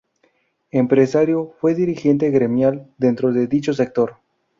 Empresario, 0.71 1.53
fue 1.59 1.75
dirigente 1.75 2.31
gremial 2.31 2.91
dentro 2.97 3.31
de 3.31 3.45
dicho 3.45 3.71
sector. 3.71 4.17